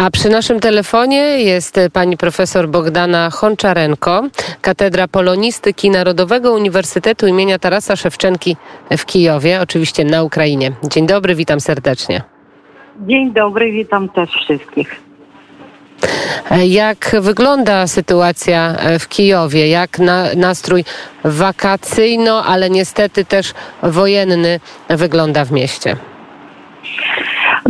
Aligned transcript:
A 0.00 0.10
przy 0.10 0.28
naszym 0.28 0.60
telefonie 0.60 1.42
jest 1.42 1.80
pani 1.92 2.16
profesor 2.16 2.68
Bogdana 2.68 3.30
Honczarenko, 3.30 4.22
Katedra 4.60 5.08
Polonistyki 5.08 5.90
Narodowego 5.90 6.52
Uniwersytetu 6.52 7.26
imienia 7.26 7.58
Tarasa 7.58 7.96
Szewczenki 7.96 8.56
w 8.98 9.06
Kijowie, 9.06 9.60
oczywiście 9.60 10.04
na 10.04 10.22
Ukrainie. 10.22 10.72
Dzień 10.84 11.06
dobry, 11.06 11.34
witam 11.34 11.60
serdecznie. 11.60 12.22
Dzień 13.06 13.32
dobry, 13.32 13.72
witam 13.72 14.08
też 14.08 14.30
wszystkich. 14.30 15.00
Jak 16.64 17.16
wygląda 17.20 17.86
sytuacja 17.86 18.76
w 18.98 19.08
Kijowie? 19.08 19.68
Jak 19.68 19.98
na, 19.98 20.24
nastrój 20.36 20.84
wakacyjno, 21.24 22.44
ale 22.44 22.70
niestety 22.70 23.24
też 23.24 23.54
wojenny 23.82 24.60
wygląda 24.88 25.44
w 25.44 25.52
mieście? 25.52 25.96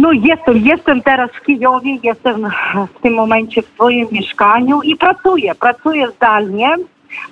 No 0.01 0.13
jestem, 0.13 0.57
jestem 0.57 1.03
teraz 1.03 1.31
w 1.31 1.45
Kijowie, 1.45 1.99
jestem 2.03 2.51
w 2.97 3.03
tym 3.03 3.15
momencie 3.15 3.63
w 3.63 3.67
swoim 3.67 4.09
mieszkaniu 4.13 4.83
i 4.83 4.97
pracuję, 4.97 5.55
pracuję 5.55 6.09
zdalnie. 6.17 6.77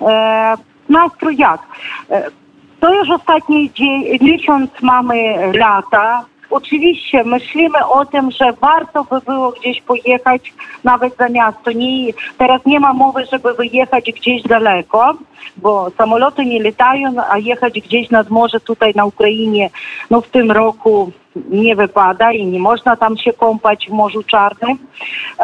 E, 0.01 0.55
nastrój 0.89 1.37
jak? 1.37 1.61
E, 2.09 2.31
to 2.79 2.93
już 2.93 3.09
ostatni 3.09 3.71
dzień, 3.71 4.03
miesiąc 4.21 4.69
mamy 4.81 5.15
lata. 5.53 6.25
Oczywiście 6.49 7.23
myślimy 7.23 7.85
o 7.85 8.05
tym, 8.05 8.31
że 8.31 8.53
warto 8.53 9.03
by 9.03 9.21
było 9.21 9.51
gdzieś 9.51 9.81
pojechać 9.81 10.53
nawet 10.83 11.17
za 11.17 11.29
miasto. 11.29 11.71
Nie, 11.71 12.13
teraz 12.37 12.65
nie 12.65 12.79
ma 12.79 12.93
mowy, 12.93 13.25
żeby 13.31 13.53
wyjechać 13.53 14.11
gdzieś 14.11 14.43
daleko, 14.43 15.13
bo 15.57 15.91
samoloty 15.97 16.45
nie 16.45 16.63
latają, 16.63 17.13
a 17.29 17.37
jechać 17.37 17.73
gdzieś 17.73 18.09
nad 18.09 18.29
morze 18.29 18.59
tutaj 18.59 18.93
na 18.95 19.05
Ukrainie 19.05 19.69
no 20.09 20.21
w 20.21 20.27
tym 20.27 20.51
roku 20.51 21.11
nie 21.35 21.75
wypada 21.75 22.31
i 22.31 22.45
nie 22.45 22.59
można 22.59 22.95
tam 22.95 23.17
się 23.17 23.33
kąpać 23.33 23.87
w 23.89 23.93
Morzu 23.93 24.23
Czarnym. 24.23 24.77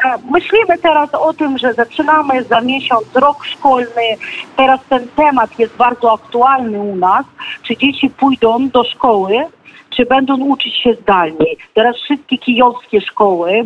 E, 0.06 0.18
myślimy 0.32 0.78
teraz 0.82 1.14
o 1.14 1.34
tym, 1.34 1.58
że 1.58 1.74
zaczynamy 1.74 2.44
za 2.44 2.62
miesiąc 2.62 3.16
rok 3.16 3.46
szkolny. 3.46 4.18
Teraz 4.56 4.80
ten 4.90 5.08
temat 5.16 5.60
jest 5.60 5.76
bardzo 5.76 6.14
aktualny 6.14 6.80
u 6.80 6.96
nas. 6.96 7.26
Czy 7.64 7.78
dzieci 7.78 8.10
pójdą 8.10 8.70
do 8.70 8.84
szkoły, 8.84 9.46
czy 9.96 10.06
będą 10.06 10.38
uczyć 10.40 10.76
się 10.76 10.94
zdalnie. 10.94 11.46
Teraz 11.74 11.96
wszystkie 11.96 12.38
kijowskie 12.38 13.02
szkoły 13.02 13.64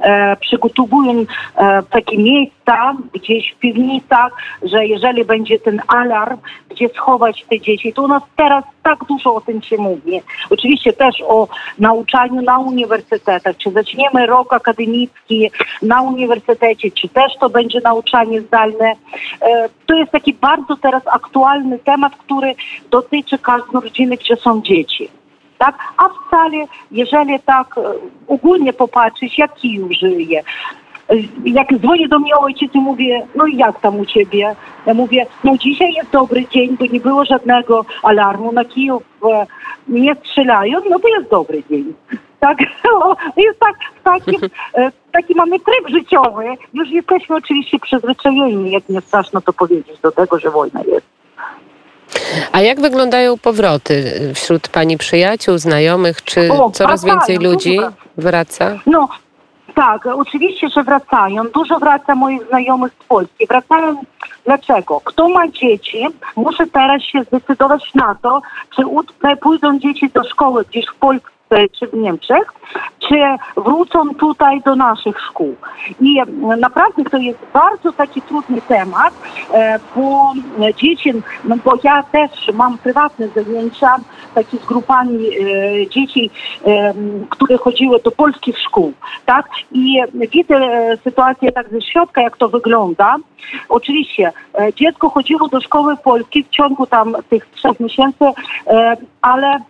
e, 0.00 0.36
przygotowują 0.36 1.24
e, 1.56 1.82
takie 1.82 2.18
miejsca 2.18 2.96
gdzieś 3.12 3.52
w 3.52 3.58
piwnicach, 3.58 4.32
że 4.62 4.86
jeżeli 4.86 5.24
będzie 5.24 5.58
ten 5.58 5.82
alarm, 5.88 6.38
gdzie 6.70 6.88
schować 6.88 7.44
te 7.50 7.60
dzieci, 7.60 7.92
to 7.92 8.02
u 8.02 8.08
nas 8.08 8.22
teraz 8.36 8.64
tak 8.82 9.04
dużo 9.04 9.34
o 9.34 9.40
tym 9.40 9.62
się 9.62 9.76
mówi. 9.76 10.20
Oczywiście 10.50 10.92
też 10.92 11.22
o 11.28 11.48
nauczaniu 11.78 12.42
na 12.42 12.58
uniwersytetach, 12.58 13.56
czy 13.56 13.70
zaczniemy 13.70 14.26
rok 14.26 14.52
akademicki 14.52 15.50
na 15.82 16.02
uniwersytecie, 16.02 16.90
czy 16.90 17.08
też 17.08 17.32
to 17.40 17.50
będzie 17.50 17.80
nauczanie 17.80 18.40
zdalne. 18.40 18.92
E, 19.42 19.68
to 19.86 19.94
jest 19.94 20.12
taki 20.12 20.32
bardzo 20.32 20.76
teraz 20.76 21.02
aktualny 21.06 21.78
temat, 21.78 22.16
który 22.16 22.54
dotyczy 22.90 23.38
każdej 23.38 23.80
rodziny, 23.80 24.16
gdzie 24.16 24.36
są 24.36 24.62
dzieci 24.62 25.21
tak? 25.62 25.78
A 25.96 26.08
wcale, 26.08 26.64
jeżeli 26.90 27.40
tak 27.40 27.78
e, 27.78 27.80
ogólnie 28.28 28.72
popatrzeć, 28.72 29.38
jak 29.38 29.54
Kijów 29.54 29.92
żyje, 29.92 30.40
e, 31.08 31.14
jak 31.44 31.78
dzwoni 31.78 32.08
do 32.08 32.18
mnie 32.18 32.36
ojciec 32.36 32.74
i 32.74 32.78
mówię, 32.78 33.26
no 33.34 33.46
i 33.46 33.56
jak 33.56 33.80
tam 33.80 34.00
u 34.00 34.06
ciebie? 34.06 34.56
Ja 34.86 34.94
mówię, 34.94 35.26
no 35.44 35.56
dzisiaj 35.56 35.92
jest 35.92 36.10
dobry 36.10 36.46
dzień, 36.46 36.76
bo 36.76 36.86
nie 36.86 37.00
było 37.00 37.24
żadnego 37.24 37.84
alarmu 38.02 38.52
na 38.52 38.64
Kijów, 38.64 39.02
e, 39.32 39.46
nie 39.88 40.14
strzelają, 40.14 40.78
no 40.90 40.98
to 40.98 41.08
jest 41.08 41.30
dobry 41.30 41.62
dzień. 41.70 41.94
Tak, 42.40 42.58
jest 43.46 43.58
tak, 43.60 43.76
taki, 44.04 44.36
taki 45.16 45.34
mamy 45.34 45.58
tryb 45.60 45.88
życiowy. 45.88 46.44
Już 46.74 46.90
jesteśmy 46.90 47.36
oczywiście 47.36 47.78
przyzwyczajeni, 47.78 48.70
jak 48.70 48.88
nie 48.88 49.00
straszno 49.00 49.40
to 49.40 49.52
powiedzieć, 49.52 50.00
do 50.00 50.12
tego, 50.12 50.38
że 50.38 50.50
wojna 50.50 50.80
jest. 50.80 51.21
A 52.52 52.60
jak 52.60 52.80
wyglądają 52.80 53.38
powroty 53.38 54.20
wśród 54.34 54.68
pani 54.68 54.98
przyjaciół, 54.98 55.58
znajomych? 55.58 56.24
Czy 56.24 56.52
o, 56.52 56.70
coraz 56.70 57.04
więcej 57.04 57.38
ludzi 57.38 57.78
wraca? 58.16 58.78
No, 58.86 59.08
tak, 59.74 60.06
oczywiście, 60.06 60.68
że 60.68 60.82
wracają. 60.82 61.42
Dużo 61.54 61.78
wraca 61.78 62.14
moich 62.14 62.46
znajomych 62.48 62.92
z 62.92 63.04
Polski. 63.04 63.46
Wracają 63.46 64.02
dlaczego? 64.44 65.00
Kto 65.04 65.28
ma 65.28 65.48
dzieci, 65.48 66.06
muszę 66.36 66.66
teraz 66.66 67.02
się 67.02 67.22
zdecydować 67.22 67.94
na 67.94 68.16
to, 68.22 68.42
czy 68.76 68.82
pójdą 69.40 69.78
dzieci 69.78 70.10
do 70.14 70.24
szkoły 70.24 70.64
gdzieś 70.70 70.86
w 70.86 70.94
Polsce 70.94 71.28
czy 71.72 71.86
w 71.86 71.94
Niemczech, 71.94 72.52
czy 72.98 73.14
wrócą 73.56 74.14
tutaj 74.14 74.60
do 74.60 74.76
naszych 74.76 75.20
szkół. 75.20 75.56
I 76.00 76.20
naprawdę 76.58 77.04
to 77.04 77.16
jest 77.16 77.38
bardzo 77.52 77.92
taki 77.92 78.22
trudny 78.22 78.60
temat, 78.60 79.14
e, 79.54 79.78
bo 79.96 80.32
dzieci, 80.76 81.12
no 81.44 81.56
bo 81.64 81.72
ja 81.84 82.02
też 82.02 82.30
mam 82.54 82.78
prywatne 82.78 83.28
zajęcia 83.28 83.96
takie 84.34 84.56
z 84.56 84.64
grupami 84.64 85.28
e, 85.28 85.88
dzieci, 85.88 86.30
e, 86.66 86.94
które 87.30 87.58
chodziły 87.58 88.00
do 88.04 88.10
polskich 88.10 88.58
szkół, 88.58 88.92
tak? 89.26 89.48
I 89.72 90.00
widzę 90.14 90.60
sytuację 91.04 91.52
tak 91.52 91.68
ze 91.68 91.80
środka, 91.80 92.22
jak 92.22 92.36
to 92.36 92.48
wygląda. 92.48 93.16
Oczywiście 93.68 94.32
dziecko 94.76 95.10
chodziło 95.10 95.48
do 95.48 95.60
szkoły 95.60 95.96
polskiej 95.96 96.44
w 96.44 96.48
ciągu 96.48 96.86
tam 96.86 97.16
tych 97.30 97.46
trzech 97.46 97.80
miesięcy, 97.80 98.24
ale 99.22 99.60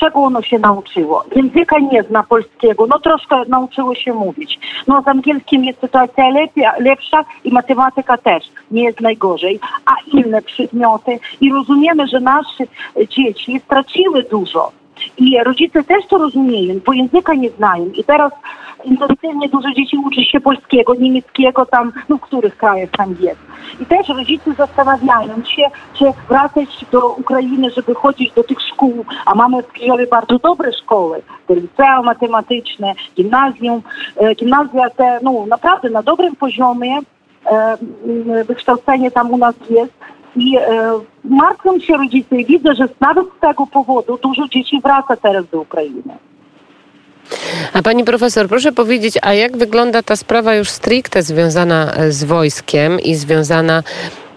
czego 0.00 0.20
ono 0.20 0.42
się 0.42 0.58
nauczyło? 0.58 1.24
Języka 1.36 1.78
nie 1.78 2.02
zna 2.02 2.22
polskiego, 2.22 2.86
no 2.86 2.98
troszkę 2.98 3.44
nauczyło 3.48 3.94
się 3.94 4.14
mówić. 4.14 4.58
No 4.86 5.02
z 5.02 5.08
angielskim 5.08 5.64
jest 5.64 5.80
sytuacja 5.80 6.28
lepia, 6.28 6.72
lepsza 6.78 7.24
i 7.44 7.52
matematyka 7.52 8.18
też 8.18 8.44
nie 8.70 8.84
jest 8.84 9.00
najgorzej, 9.00 9.60
a 9.86 9.94
inne 10.12 10.42
przedmioty 10.42 11.18
i 11.40 11.52
rozumiemy, 11.52 12.06
że 12.06 12.20
nasze 12.20 12.64
dzieci 13.08 13.60
straciły 13.64 14.22
dużo 14.22 14.81
i 15.18 15.44
rodzice 15.44 15.84
też 15.84 16.06
to 16.06 16.18
rozumieją, 16.18 16.80
bo 16.86 16.92
języka 16.92 17.34
nie 17.34 17.50
znają. 17.50 17.86
I 17.86 18.04
teraz 18.04 18.32
intensywnie 18.84 19.48
dużo 19.48 19.70
dzieci 19.70 19.96
uczy 19.96 20.24
się 20.24 20.40
polskiego, 20.40 20.94
niemieckiego, 20.94 21.66
tam, 21.66 21.92
no 22.08 22.16
w 22.16 22.20
których 22.20 22.56
krajach 22.56 22.90
tam 22.90 23.16
jest. 23.20 23.40
I 23.80 23.86
też 23.86 24.08
rodzice 24.08 24.54
zastanawiają 24.54 25.44
się, 25.44 25.62
czy 25.94 26.04
wracać 26.28 26.84
do 26.92 27.08
Ukrainy, 27.08 27.70
żeby 27.70 27.94
chodzić 27.94 28.32
do 28.32 28.44
tych 28.44 28.60
szkół, 28.60 29.04
a 29.26 29.34
mamy 29.34 29.62
w 29.62 29.72
Kijowie 29.72 30.06
bardzo 30.06 30.38
dobre 30.38 30.72
szkoły, 30.72 31.22
te 31.46 31.54
licea 31.54 32.02
matematyczne, 32.02 32.94
gimnazjum, 33.16 33.82
e, 34.16 34.34
gimnazja 34.34 34.90
te, 34.90 35.18
no 35.22 35.46
naprawdę 35.46 35.90
na 35.90 36.02
dobrym 36.02 36.36
poziomie, 36.36 36.98
e, 37.46 37.76
wykształcenie 38.44 39.10
tam 39.10 39.30
u 39.30 39.38
nas 39.38 39.54
jest. 39.70 39.92
I 40.36 40.56
e, 40.56 40.92
martwią 41.24 41.80
się 41.80 41.96
rodzice 41.96 42.36
i 42.36 42.46
widzę, 42.46 42.74
że 42.74 42.88
nawet 43.00 43.26
z 43.38 43.40
tego 43.40 43.66
powodu 43.66 44.18
dużo 44.22 44.48
dzieci 44.48 44.80
wraca 44.80 45.16
teraz 45.16 45.44
do 45.52 45.60
Ukrainy. 45.60 46.02
A 47.72 47.82
pani 47.82 48.04
profesor, 48.04 48.48
proszę 48.48 48.72
powiedzieć, 48.72 49.18
a 49.22 49.34
jak 49.34 49.56
wygląda 49.56 50.02
ta 50.02 50.16
sprawa 50.16 50.54
już 50.54 50.70
stricte 50.70 51.22
związana 51.22 51.92
e, 51.92 52.12
z 52.12 52.24
wojskiem 52.24 53.00
i 53.00 53.14
związana 53.14 53.82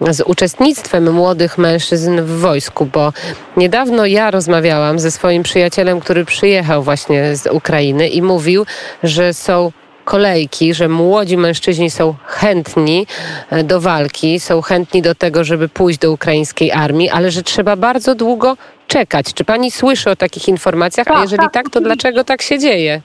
z 0.00 0.20
uczestnictwem 0.20 1.12
młodych 1.12 1.58
mężczyzn 1.58 2.20
w 2.20 2.40
wojsku, 2.40 2.86
bo 2.86 3.12
niedawno 3.56 4.06
ja 4.06 4.30
rozmawiałam 4.30 4.98
ze 4.98 5.10
swoim 5.10 5.42
przyjacielem, 5.42 6.00
który 6.00 6.24
przyjechał 6.24 6.82
właśnie 6.82 7.36
z 7.36 7.46
Ukrainy 7.46 8.08
i 8.08 8.22
mówił, 8.22 8.66
że 9.02 9.34
są 9.34 9.72
kolejki, 10.06 10.74
że 10.74 10.88
młodzi 10.88 11.36
mężczyźni 11.36 11.90
są 11.90 12.14
chętni 12.26 13.06
e, 13.50 13.64
do 13.64 13.80
walki, 13.80 14.40
są 14.40 14.62
chętni 14.62 15.02
do 15.02 15.14
tego, 15.14 15.44
żeby 15.44 15.68
pójść 15.68 15.98
do 15.98 16.12
ukraińskiej 16.12 16.72
armii, 16.72 17.10
ale 17.10 17.30
że 17.30 17.42
trzeba 17.42 17.76
bardzo 17.76 18.14
długo 18.14 18.56
czekać. 18.88 19.34
Czy 19.34 19.44
pani 19.44 19.70
słyszy 19.70 20.10
o 20.10 20.16
takich 20.16 20.48
informacjach? 20.48 21.06
Tak, 21.06 21.16
A 21.16 21.22
jeżeli 21.22 21.42
tak, 21.42 21.52
tak 21.52 21.70
to 21.70 21.80
dlaczego 21.80 22.24
tak 22.24 22.42
się 22.42 22.58
dzieje? 22.58 23.02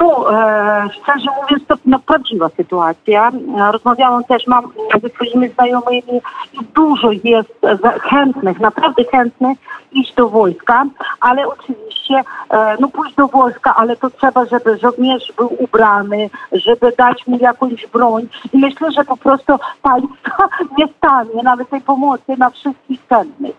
No, 0.00 0.32
e, 0.32 0.88
szczerze 0.90 1.30
mówiąc, 1.42 1.66
to 1.68 1.74
no, 1.84 1.98
prawdziwa 1.98 2.48
sytuacja. 2.48 3.32
Rozmawiałam 3.72 4.24
też 4.24 4.46
mam 4.46 4.64
ze 5.02 5.08
swoimi 5.08 5.48
znajomymi 5.48 6.20
i 6.52 6.58
dużo 6.74 7.10
jest 7.24 7.60
chętnych, 8.02 8.60
naprawdę 8.60 9.04
chętnych 9.04 9.58
iść 9.92 10.14
do 10.14 10.28
wojska, 10.28 10.84
ale 11.20 11.48
oczywiście, 11.48 12.24
e, 12.50 12.76
no 12.80 12.88
pójść 12.88 13.14
do 13.14 13.28
wojska, 13.28 13.74
ale 13.76 13.96
to 13.96 14.10
trzeba, 14.10 14.44
żeby 14.44 14.78
żołnierz 14.78 15.32
był 15.36 15.56
ubrany, 15.58 16.30
żeby 16.52 16.92
dać 16.98 17.26
mu 17.26 17.38
jakąś 17.38 17.86
broń. 17.86 18.28
I 18.52 18.58
myślę, 18.58 18.92
że 18.92 19.04
po 19.04 19.16
prostu 19.16 19.52
państwo 19.82 20.48
nie 20.78 20.88
stanie 20.88 21.42
nawet 21.42 21.70
tej 21.70 21.80
pomocy 21.80 22.36
na 22.38 22.50
wszystkich 22.50 23.00
chętnych. 23.08 23.56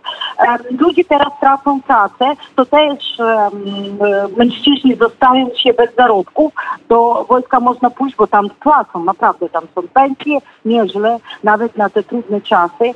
Ludzie 0.80 1.04
teraz 1.04 1.28
tracą 1.40 1.82
pracę, 1.82 2.26
to 2.56 2.66
też 2.66 3.18
mężczyźni 4.38 4.96
zostają 4.96 5.50
się 5.56 5.74
bez 5.74 5.96
zarobków, 5.96 6.54
do 6.90 7.26
wojska 7.30 7.60
można 7.60 7.90
pójść, 7.90 8.16
bo 8.16 8.28
tam 8.28 8.50
płacą, 8.50 9.04
naprawdę 9.04 9.50
tam 9.50 9.64
są 9.76 9.82
pensje 9.94 10.40
nieźle, 10.66 11.20
nawet 11.44 11.78
na 11.78 11.90
te 11.90 12.04
trudne 12.04 12.42
czasy. 12.42 12.94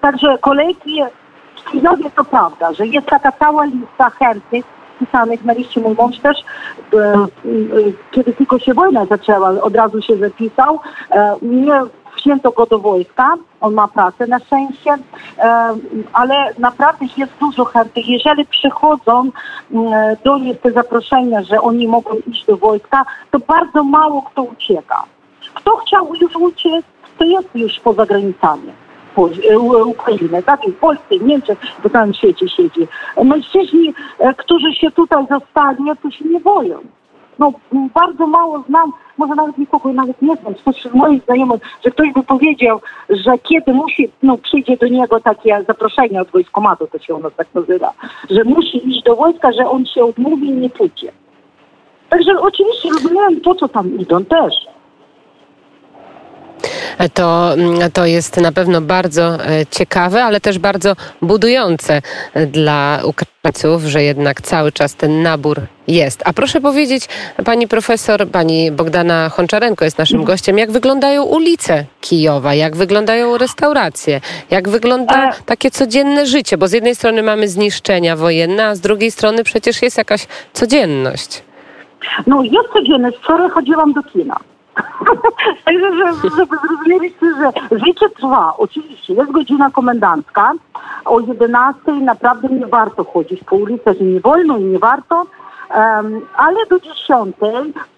Także 0.00 0.38
kolejki 0.38 1.02
w 1.56 1.70
Kijowie 1.70 2.10
to 2.16 2.24
prawda, 2.24 2.72
że 2.72 2.86
jest 2.86 3.06
taka 3.06 3.32
cała 3.32 3.64
lista 3.64 4.10
chętnych 4.10 4.64
zapisanych 5.00 5.44
na 5.44 5.52
liście. 5.52 5.80
Mój 5.80 5.94
mąż 5.94 6.18
też, 6.18 6.38
e, 6.94 6.98
e, 6.98 7.26
kiedy 8.10 8.32
tylko 8.32 8.58
się 8.58 8.74
wojna 8.74 9.06
zaczęła, 9.06 9.48
od 9.48 9.76
razu 9.76 10.02
się 10.02 10.16
zapisał. 10.16 10.80
E, 11.10 11.36
nie 11.42 11.80
wzięto 12.18 12.50
go 12.50 12.66
do 12.66 12.78
wojska, 12.78 13.34
on 13.60 13.74
ma 13.74 13.88
pracę 13.88 14.26
na 14.26 14.38
szczęście, 14.38 14.90
ale 16.12 16.54
naprawdę 16.58 17.06
jest 17.16 17.32
dużo 17.40 17.64
chętnych. 17.64 18.08
Jeżeli 18.08 18.46
przychodzą 18.46 19.30
do 20.24 20.38
nich 20.38 20.60
te 20.60 20.72
zaproszenia, 20.72 21.42
że 21.42 21.60
oni 21.60 21.88
mogą 21.88 22.10
iść 22.26 22.46
do 22.46 22.56
wojska, 22.56 23.04
to 23.30 23.38
bardzo 23.38 23.84
mało 23.84 24.22
kto 24.22 24.42
ucieka. 24.42 25.04
Kto 25.54 25.76
chciał 25.76 26.14
już 26.14 26.36
uciec, 26.36 26.84
to 27.18 27.24
jest 27.24 27.48
już 27.54 27.80
poza 27.80 28.06
granicami. 28.06 28.72
Ukrainy, 29.86 30.42
tak? 30.42 30.60
W 30.66 30.72
Polsce, 30.72 31.18
Niemczech, 31.20 31.58
w 31.84 31.92
całym 31.92 32.14
świecie 32.14 32.48
siedzi. 32.48 32.88
Mężczyźni, 33.24 33.94
którzy 34.36 34.72
się 34.72 34.90
tutaj 34.90 35.26
zostali, 35.30 35.84
to 36.02 36.10
się 36.10 36.24
nie 36.24 36.40
boją 36.40 36.78
no 37.38 37.52
bardzo 37.94 38.26
mało 38.26 38.64
znam, 38.68 38.92
może 39.18 39.34
nawet 39.34 39.58
nikogo 39.58 39.92
nawet 39.92 40.22
nie 40.22 40.36
znam, 40.36 40.54
spośród 40.54 40.94
moich 40.94 41.24
znajomych, 41.24 41.60
że 41.84 41.90
ktoś 41.90 42.12
by 42.12 42.22
powiedział, 42.22 42.80
że 43.10 43.38
kiedy 43.38 43.72
musi, 43.72 44.10
no 44.22 44.38
przyjdzie 44.38 44.76
do 44.76 44.88
niego 44.88 45.20
takie 45.20 45.64
zaproszenie 45.68 46.20
od 46.20 46.30
wojskomatu, 46.30 46.86
to 46.86 46.98
się 46.98 47.14
ono 47.14 47.30
tak 47.30 47.46
nazywa, 47.54 47.92
że 48.30 48.44
musi 48.44 48.88
iść 48.88 49.02
do 49.02 49.16
wojska, 49.16 49.52
że 49.52 49.70
on 49.70 49.86
się 49.86 50.04
odmówi 50.04 50.48
i 50.48 50.52
nie 50.52 50.70
pójdzie. 50.70 51.12
Także 52.08 52.40
oczywiście 52.40 52.88
rozumiem 52.88 53.40
to, 53.40 53.54
co 53.54 53.68
tam 53.68 53.98
idą 53.98 54.24
też 54.24 54.54
to, 57.14 57.54
to 57.92 58.06
jest 58.06 58.36
na 58.36 58.52
pewno 58.52 58.80
bardzo 58.80 59.46
e, 59.46 59.66
ciekawe, 59.66 60.24
ale 60.24 60.40
też 60.40 60.58
bardzo 60.58 60.96
budujące 61.22 62.02
dla 62.46 63.00
Ukraińców, 63.04 63.82
że 63.82 64.02
jednak 64.02 64.42
cały 64.42 64.72
czas 64.72 64.94
ten 64.94 65.22
nabór 65.22 65.60
jest. 65.88 66.22
A 66.24 66.32
proszę 66.32 66.60
powiedzieć, 66.60 67.08
pani 67.44 67.68
profesor, 67.68 68.28
pani 68.28 68.72
Bogdana 68.72 69.28
Honczarenko 69.28 69.84
jest 69.84 69.98
naszym 69.98 70.24
gościem, 70.24 70.58
jak 70.58 70.70
wyglądają 70.70 71.22
ulice 71.22 71.84
Kijowa, 72.00 72.54
jak 72.54 72.76
wyglądają 72.76 73.38
restauracje, 73.38 74.20
jak 74.50 74.68
wygląda 74.68 75.32
takie 75.46 75.70
codzienne 75.70 76.26
życie, 76.26 76.58
bo 76.58 76.68
z 76.68 76.72
jednej 76.72 76.94
strony 76.94 77.22
mamy 77.22 77.48
zniszczenia 77.48 78.16
wojenne, 78.16 78.66
a 78.66 78.74
z 78.74 78.80
drugiej 78.80 79.10
strony 79.10 79.44
przecież 79.44 79.82
jest 79.82 79.98
jakaś 79.98 80.26
codzienność. 80.52 81.42
No 82.26 82.42
jest 82.42 82.68
codzienność. 82.72 83.16
Wczoraj 83.18 83.50
chodziłam 83.50 83.92
do 83.92 84.02
kina. 84.02 84.36
Także, 85.64 85.96
że, 85.96 86.30
żeby 86.36 86.56
zrozumieliście, 86.56 87.26
że 87.38 87.78
życie 87.78 88.10
trwa. 88.10 88.54
Oczywiście 88.58 89.14
jest 89.14 89.30
godzina 89.30 89.70
komendancka. 89.70 90.52
O 91.04 91.20
11 91.20 91.92
naprawdę 91.92 92.48
nie 92.48 92.66
warto 92.66 93.04
chodzić 93.04 93.44
po 93.44 93.56
ulicach 93.56 94.00
i 94.00 94.04
nie 94.04 94.20
wolno 94.20 94.58
i 94.58 94.64
nie 94.64 94.78
warto. 94.78 95.26
Um, 95.76 96.20
ale 96.36 96.66
do 96.66 96.80
10 96.80 97.36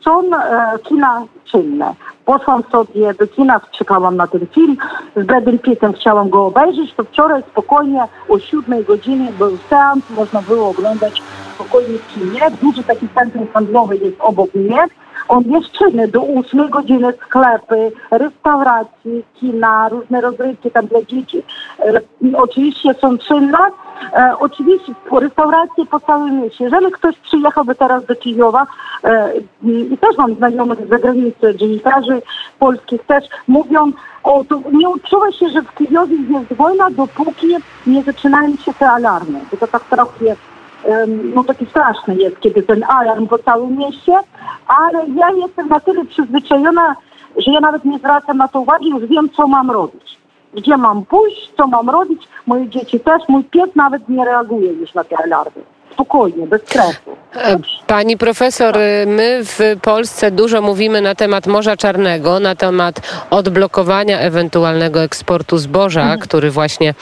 są 0.01 0.37
e, 0.37 0.79
kina 0.79 1.23
czynne. 1.45 1.95
Poszłam 2.25 2.63
sobie 2.73 3.15
do 3.15 3.27
kina, 3.27 3.61
czekałam 3.71 4.17
na 4.17 4.27
ten 4.27 4.47
film. 4.47 4.77
Z 5.17 5.27
Bradem 5.27 5.59
Pittem 5.59 5.93
chciałam 5.93 6.31
go 6.31 6.47
obejrzeć, 6.47 6.95
to 6.95 7.05
wczoraj 7.05 7.43
spokojnie 7.43 8.05
o 8.29 8.39
7 8.39 8.85
godzinie 8.85 9.33
był 9.39 9.59
seans, 9.69 10.11
można 10.11 10.43
było 10.43 10.69
oglądać 10.69 11.23
spokojnie 11.55 11.99
w 11.99 12.15
kinie. 12.15 12.41
Duży 12.63 12.83
taki 12.83 13.09
centrum 13.09 13.47
handlowy 13.55 13.97
jest 13.97 14.17
obok 14.21 14.55
mnie. 14.55 14.87
On 15.31 15.45
jest 15.45 15.73
czynny 15.73 16.09
do 16.09 16.23
8 16.23 16.71
godziny 16.71 17.13
sklepy, 17.27 17.93
restauracje, 18.11 19.23
kina, 19.35 19.89
różne 19.89 20.21
rozrywki 20.21 20.71
tam 20.71 20.87
dla 20.87 21.03
dzieci. 21.03 21.43
E, 21.79 22.01
oczywiście 22.37 22.95
są 22.95 23.19
czynne. 23.19 23.59
E, 24.13 24.35
oczywiście 24.39 24.93
restauracje 25.13 25.87
po 25.87 26.01
całym 26.01 26.41
mieście. 26.41 26.65
Jeżeli 26.65 26.93
ktoś 26.93 27.19
przyjechałby 27.19 27.75
teraz 27.75 28.05
do 28.05 28.17
Kijowa 28.17 28.67
e, 29.05 29.33
i 29.65 29.99
też 30.01 30.17
mam 30.19 30.35
znajomych 30.35 30.87
z 30.87 30.89
zagranicy, 30.89 31.55
dziennikarzy 31.55 32.23
polskich 32.59 33.07
też 33.07 33.25
mówią, 33.49 33.93
o, 34.23 34.45
to 34.45 34.61
nie 34.73 34.89
odczuwa 34.89 35.33
się, 35.33 35.49
że 35.49 35.63
w 35.63 35.75
Kijowie 35.75 36.17
jest 36.31 36.53
wojna, 36.53 36.91
dopóki 36.91 37.47
nie 37.87 38.03
zaczynają 38.03 38.57
się 38.57 38.75
te 38.75 38.91
alarmy. 38.91 39.41
Bo 39.51 39.57
to 39.57 39.67
tak 39.67 39.85
trochę 39.85 40.37
no 41.35 41.45
taki 41.45 41.67
straszny 41.67 42.17
jest, 42.17 42.41
kiedy 42.41 42.63
ten 42.63 42.85
alarm 42.85 43.27
po 43.27 43.39
całym 43.39 43.79
mieście, 43.79 44.13
ale 44.67 45.07
ja 45.09 45.31
jestem 45.31 45.69
na 45.69 45.81
tyle 45.81 46.05
przyzwyczajona, 46.05 46.97
że 47.37 47.53
ja 47.53 47.61
nawet 47.61 47.85
nie 47.85 47.99
zwracam 47.99 48.37
na 48.37 48.49
to 48.49 48.61
uwagi, 48.61 48.91
już 48.91 49.07
wiem, 49.07 49.29
co 49.37 49.49
mam 49.49 49.71
robić. 49.71 50.19
Gdzie 50.55 50.77
mam 50.77 51.05
pójść, 51.05 51.53
co 51.57 51.67
mam 51.67 51.91
robić. 51.91 52.29
Moje 52.47 52.69
dzieci 52.69 53.01
też, 53.01 53.23
mój 53.29 53.45
pies 53.45 53.75
nawet 53.75 54.09
nie 54.09 54.25
reaguje 54.25 54.73
już 54.73 54.95
na 54.95 55.05
te 55.05 55.19
alarmy 55.19 55.63
spokojnie, 55.93 56.47
bez 56.47 56.63
stresu. 56.63 57.17
E, 57.37 57.59
pani 57.87 58.17
profesor, 58.17 58.79
e, 58.79 59.07
my 59.07 59.41
w 59.45 59.59
Polsce 59.83 60.31
dużo 60.31 60.63
mówimy 60.63 61.01
na 61.01 61.15
temat 61.15 61.47
Morza 61.47 61.77
Czarnego, 61.77 62.41
na 62.41 62.55
temat 62.55 63.01
odblokowania 63.31 64.19
ewentualnego 64.19 65.03
eksportu 65.03 65.59
zboża, 65.59 66.03
mhm. 66.03 66.21
który 66.21 66.51
właśnie 66.51 66.95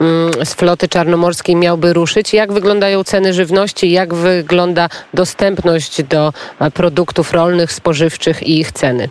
mm, 0.00 0.32
z 0.44 0.54
floty 0.54 0.88
czarnomorskiej 0.88 1.56
miałby 1.56 1.92
ruszyć. 1.92 2.34
Jak 2.34 2.52
wyglądają 2.52 3.04
ceny 3.04 3.32
żywności, 3.32 3.90
jak 3.90 4.14
wygląda 4.14 4.88
dostępność 5.14 6.02
do 6.02 6.32
e, 6.60 6.70
produktów 6.70 7.32
rolnych, 7.32 7.72
spożywczych 7.72 8.42
i 8.42 8.60
ich 8.60 8.72
ceny? 8.72 9.08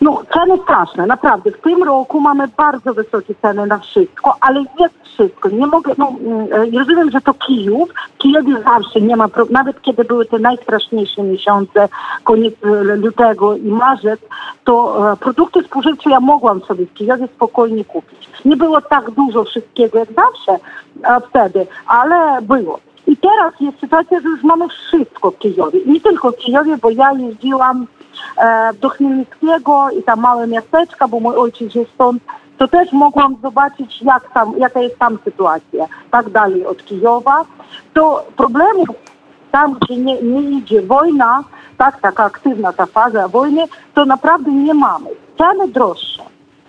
No, 0.00 0.22
ceny 0.32 0.58
straszne, 0.62 1.06
naprawdę. 1.06 1.50
W 1.50 1.60
tym 1.60 1.82
roku 1.82 2.20
mamy 2.20 2.48
bardzo 2.48 2.94
wysokie 2.94 3.34
ceny 3.42 3.66
na 3.66 3.78
wszystko, 3.78 4.36
ale 4.40 4.64
jest 4.80 4.94
wszystko. 5.02 5.48
Nie 5.48 5.66
mogę, 5.66 5.92
no, 5.98 6.12
mm, 6.20 6.48
rozumiem, 6.78 7.10
że 7.10 7.20
to 7.20 7.34
Kijów. 7.34 7.88
Kijowie 8.18 8.62
zawsze 8.62 9.00
nie 9.00 9.16
ma, 9.16 9.28
nawet 9.50 9.82
kiedy 9.82 10.04
były 10.04 10.26
te 10.26 10.38
najstraszniejsze 10.38 11.22
miesiące, 11.22 11.88
koniec 12.24 12.54
e, 12.64 12.96
lutego 12.96 13.56
i 13.56 13.68
marzec, 13.68 14.20
to 14.64 15.12
e, 15.12 15.16
produkty 15.16 15.62
spożywcze 15.62 16.10
ja 16.10 16.20
mogłam 16.20 16.60
sobie 16.60 16.86
w 16.86 16.94
Kijowie 16.94 17.28
spokojnie 17.36 17.84
kupić. 17.84 18.28
Nie 18.44 18.56
było 18.56 18.80
tak 18.80 19.10
dużo 19.10 19.44
wszystkiego 19.44 19.98
jak 19.98 20.08
zawsze 20.12 20.58
wtedy, 21.28 21.66
ale 21.86 22.42
było. 22.42 22.78
I 23.06 23.16
teraz 23.16 23.60
jest 23.60 23.80
sytuacja, 23.80 24.20
że 24.20 24.28
już 24.28 24.42
mamy 24.42 24.68
wszystko 24.68 25.30
w 25.30 25.38
Kijowie. 25.38 25.80
Nie 25.86 26.00
tylko 26.00 26.32
w 26.32 26.36
Kijowie, 26.36 26.76
bo 26.78 26.90
ja 26.90 27.12
jeździłam 27.12 27.86
e, 28.38 28.70
do 28.74 28.88
Chmielnickiego 28.88 29.90
i 29.90 30.02
tam 30.02 30.20
małe 30.20 30.46
miasteczka, 30.46 31.08
bo 31.08 31.20
mój 31.20 31.36
ojciec 31.36 31.74
jest 31.74 31.90
stąd, 31.90 32.22
to 32.58 32.68
też 32.68 32.92
mogłam 32.92 33.36
zobaczyć, 33.42 34.02
jak 34.02 34.32
tam, 34.32 34.58
jaka 34.58 34.80
jest 34.80 34.98
tam 34.98 35.18
sytuacja. 35.24 35.86
Tak 36.10 36.30
dalej 36.30 36.66
od 36.66 36.84
Kijowa. 36.84 37.44
To 37.94 38.26
problemów 38.36 38.96
tam, 39.52 39.74
gdzie 39.74 39.96
nie, 39.96 40.22
nie 40.22 40.40
idzie 40.42 40.82
wojna, 40.82 41.44
tak, 41.78 42.00
taka 42.00 42.24
aktywna 42.24 42.72
ta 42.72 42.86
faza 42.86 43.28
wojny, 43.28 43.64
to 43.94 44.04
naprawdę 44.04 44.52
nie 44.52 44.74
mamy. 44.74 45.06
Ceny 45.38 45.68
droższe. 45.68 46.22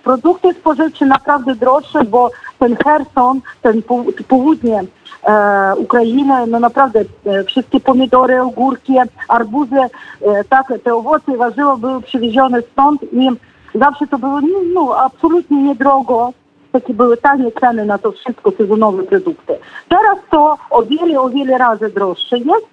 Produkty 0.03 0.53
spożywcze 0.53 1.05
naprawdę 1.05 1.55
droższe, 1.55 2.03
bo 2.03 2.31
ten 2.59 2.75
Herson, 2.75 3.41
ten 3.61 3.81
południe 4.27 4.83
e, 5.25 5.75
Ukrainy, 5.75 6.47
no 6.47 6.59
naprawdę 6.59 6.99
e, 7.25 7.43
wszystkie 7.43 7.79
pomidory, 7.79 8.41
ogórki, 8.41 8.93
arbuzy, 9.27 9.79
e, 10.21 10.43
tak, 10.43 10.73
te 10.83 10.95
owoce 10.95 11.31
i 11.33 11.37
warzywa 11.37 11.77
były 11.77 12.01
przywiezione 12.01 12.61
stąd 12.61 13.03
i 13.13 13.29
zawsze 13.75 14.07
to 14.07 14.17
było 14.17 14.41
no, 14.41 14.59
no, 14.73 14.97
absolutnie 14.97 15.63
niedrogo. 15.63 16.33
Takie 16.71 16.93
były 16.93 17.17
tanie 17.17 17.51
ceny 17.51 17.85
na 17.85 17.97
to 17.97 18.11
wszystko, 18.11 18.51
sezonowe 18.51 19.03
produkty. 19.03 19.53
Teraz 19.89 20.17
to 20.31 20.57
o 20.69 20.83
wiele, 20.83 21.21
o 21.21 21.29
wiele 21.29 21.57
razy 21.57 21.89
droższe 21.89 22.37
jest, 22.37 22.67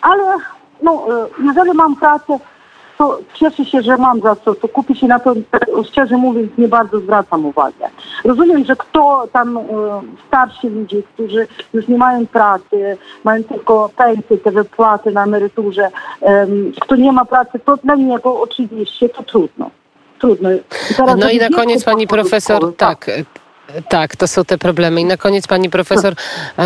ale 0.00 0.24
no, 0.82 1.06
jeżeli 1.44 1.72
mam 1.74 1.96
pracę, 1.96 2.38
to 2.98 3.18
cieszę 3.34 3.64
się, 3.64 3.82
że 3.82 3.96
mam 3.96 4.20
za 4.20 4.36
co, 4.36 4.54
to 4.54 4.68
kupić 4.68 5.02
i 5.02 5.06
na 5.06 5.18
to 5.18 5.34
szczerze 5.88 6.16
mówiąc 6.16 6.50
nie 6.58 6.68
bardzo 6.68 7.00
zwracam 7.00 7.46
uwagę. 7.46 7.88
Rozumiem, 8.24 8.64
że 8.64 8.76
kto 8.76 9.28
tam 9.32 9.58
e, 9.58 9.62
starsi 10.28 10.68
ludzie, 10.68 11.02
którzy 11.02 11.46
już 11.74 11.88
nie 11.88 11.98
mają 11.98 12.26
pracy, 12.26 12.96
mają 13.24 13.44
tylko 13.44 13.90
pensje, 13.96 14.38
te 14.38 14.50
wypłaty 14.50 15.10
na 15.10 15.24
emeryturze, 15.24 15.90
kto 16.80 16.96
nie 16.96 17.12
ma 17.12 17.24
pracy, 17.24 17.58
to 17.64 17.76
dla 17.76 17.94
niego 17.94 18.40
oczywiście 18.40 19.08
to 19.08 19.22
trudno. 19.22 19.70
Trudno. 20.18 20.48
no 21.18 21.30
i 21.30 21.38
na 21.38 21.48
koniec 21.48 21.84
pani 21.84 22.06
profesor, 22.06 22.76
tak, 22.76 23.04
tak 23.04 23.24
tak, 23.88 24.16
to 24.16 24.28
są 24.28 24.44
te 24.44 24.58
problemy. 24.58 25.00
I 25.00 25.04
na 25.04 25.16
koniec, 25.16 25.46
pani 25.46 25.70
profesor, 25.70 26.14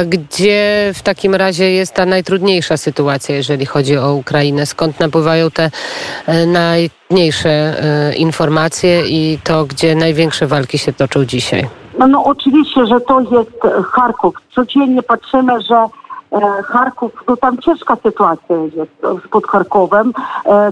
gdzie 0.06 0.90
w 0.94 1.02
takim 1.02 1.34
razie 1.34 1.70
jest 1.70 1.94
ta 1.94 2.06
najtrudniejsza 2.06 2.76
sytuacja, 2.76 3.34
jeżeli 3.34 3.66
chodzi 3.66 3.98
o 3.98 4.14
Ukrainę? 4.14 4.66
Skąd 4.66 5.00
napływają 5.00 5.50
te 5.50 5.70
e, 6.26 6.46
najmniejsze 6.46 7.50
e, 7.50 8.14
informacje 8.14 9.02
i 9.06 9.38
to, 9.44 9.64
gdzie 9.64 9.94
największe 9.94 10.46
walki 10.46 10.78
się 10.78 10.92
toczą 10.92 11.24
dzisiaj? 11.24 11.68
No, 11.98 12.06
no 12.06 12.24
oczywiście, 12.24 12.86
że 12.86 13.00
to 13.00 13.20
jest 13.20 13.84
Charków. 13.92 14.34
Codziennie 14.54 15.02
patrzymy, 15.02 15.60
że 15.60 15.76
e, 16.32 16.62
Charków, 16.62 17.12
to 17.26 17.36
tam 17.36 17.58
ciężka 17.58 17.96
sytuacja 18.02 18.56
jest 18.56 19.28
pod 19.30 19.46
Charkowem. 19.46 20.12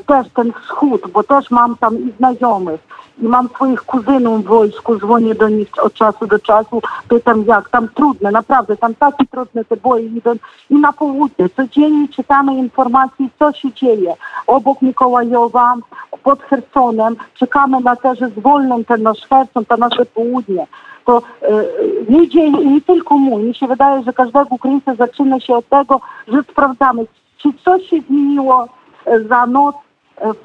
Też 0.06 0.26
ten 0.34 0.52
wschód, 0.62 1.02
bo 1.12 1.22
też 1.22 1.50
mam 1.50 1.76
tam 1.76 1.98
i 1.98 2.12
znajomych 2.18 2.89
mam 3.20 3.48
swoich 3.48 3.82
kuzynów 3.82 4.44
w 4.44 4.48
wojsku, 4.48 4.98
dzwonię 4.98 5.34
do 5.34 5.48
nich 5.48 5.68
od 5.82 5.94
czasu 5.94 6.26
do 6.26 6.38
czasu, 6.38 6.82
pytam 7.08 7.44
jak, 7.46 7.68
tam 7.68 7.88
trudne, 7.88 8.30
naprawdę, 8.30 8.76
tam 8.76 8.94
takie 8.94 9.26
trudne 9.26 9.64
te 9.64 9.76
boje 9.76 10.06
idą 10.06 10.34
i 10.70 10.74
na 10.74 10.92
południe. 10.92 11.48
Codziennie 11.48 12.08
czytamy 12.08 12.54
informacje, 12.54 13.26
co 13.38 13.52
się 13.52 13.72
dzieje. 13.72 14.14
Obok 14.46 14.82
Mikołajowa, 14.82 15.74
pod 16.22 16.42
Hersonem, 16.42 17.16
czekamy 17.34 17.80
na 17.80 17.96
to, 17.96 18.14
że 18.14 18.28
zwolną 18.28 18.84
ten 18.84 19.02
nasz 19.02 19.26
Herson, 19.28 19.64
to 19.64 19.76
nasze 19.76 20.06
południe. 20.06 20.66
To 21.04 21.22
e, 21.42 21.48
nie 22.08 22.28
dzieje, 22.28 22.50
nie 22.50 22.80
tylko 22.80 23.18
mój, 23.18 23.42
mi 23.42 23.54
się 23.54 23.66
wydaje, 23.66 24.02
że 24.02 24.12
każdego 24.12 24.46
Ukraińca 24.50 24.94
zaczyna 24.94 25.40
się 25.40 25.54
od 25.54 25.68
tego, 25.68 26.00
że 26.28 26.42
sprawdzamy, 26.42 27.06
czy 27.38 27.48
coś 27.64 27.90
się 27.90 28.00
zmieniło 28.00 28.68
e, 29.06 29.20
za 29.20 29.46
noc 29.46 29.76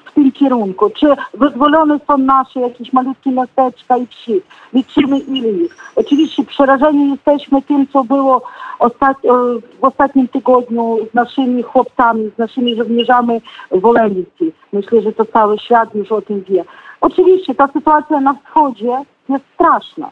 w 0.05 0.12
tym 0.13 0.32
kierunku, 0.32 0.89
czy 0.89 1.08
wyzwolone 1.34 2.00
są 2.08 2.17
nasze 2.17 2.60
jakieś 2.60 2.94
malutkie 2.94 3.32
miasteczka 3.32 3.98
i 3.98 4.08
wsi. 4.08 4.41
Liczymy 4.74 5.20
ile 5.20 5.50
ich. 5.50 5.77
Oczywiście 5.96 6.44
przerażeni 6.44 7.12
jesteśmy 7.12 7.62
tym, 7.62 7.88
co 7.94 8.03
było 8.03 8.41
ostat... 8.79 9.17
e, 9.25 9.29
w 9.79 9.84
ostatnim 9.84 10.27
tygodniu 10.27 10.98
z 11.12 11.13
naszymi 11.13 11.63
chłopcami, 11.63 12.32
z 12.36 12.38
naszymi 12.38 12.75
żołnierzami 12.75 13.41
w 13.72 13.86
Olenicy. 13.86 14.51
Myślę, 14.74 15.01
że 15.01 15.13
to 15.13 15.25
cały 15.25 15.60
świat 15.60 15.96
już 15.96 16.12
o 16.12 16.22
tym 16.22 16.44
wie. 16.44 16.65
Oczywiście 17.01 17.55
ta 17.55 17.67
sytuacja 17.67 18.20
na 18.20 18.34
wschodzie 18.34 18.98
jest 19.29 19.44
straszna. 19.53 20.10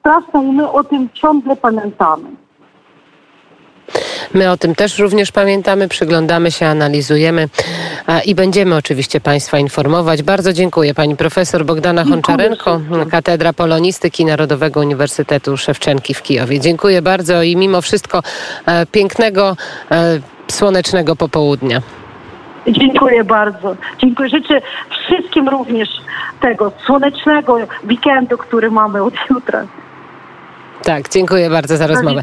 Straszna 0.00 0.42
i 0.42 0.52
my 0.52 0.70
o 0.70 0.84
tym 0.84 1.08
ciągle 1.12 1.56
pamiętamy. 1.56 2.41
My 4.34 4.50
o 4.50 4.56
tym 4.56 4.74
też 4.74 4.98
również 4.98 5.32
pamiętamy, 5.32 5.88
przyglądamy 5.88 6.50
się, 6.50 6.66
analizujemy 6.66 7.48
i 8.24 8.34
będziemy 8.34 8.76
oczywiście 8.76 9.20
Państwa 9.20 9.58
informować. 9.58 10.22
Bardzo 10.22 10.52
dziękuję 10.52 10.94
Pani 10.94 11.16
Profesor 11.16 11.64
Bogdana 11.64 12.04
Honczarenko. 12.04 12.80
Katedra 13.10 13.52
Polonistyki 13.52 14.24
Narodowego 14.24 14.80
Uniwersytetu 14.80 15.56
Szewczenki 15.56 16.14
w 16.14 16.22
Kijowie. 16.22 16.60
Dziękuję 16.60 17.02
bardzo 17.02 17.42
i 17.42 17.56
mimo 17.56 17.80
wszystko 17.80 18.22
e, 18.66 18.86
pięknego, 18.86 19.56
e, 19.90 20.20
słonecznego 20.48 21.16
popołudnia. 21.16 21.82
Dziękuję 22.68 23.24
bardzo. 23.24 23.76
Dziękuję. 23.98 24.28
Życzę 24.28 24.60
wszystkim 24.90 25.48
również 25.48 25.88
tego 26.40 26.72
słonecznego 26.86 27.58
weekendu, 27.90 28.38
który 28.38 28.70
mamy 28.70 29.02
od 29.02 29.14
jutra. 29.30 29.66
Tak, 30.82 31.08
dziękuję 31.08 31.50
bardzo 31.50 31.76
za 31.76 31.86
rozmowę. 31.86 32.22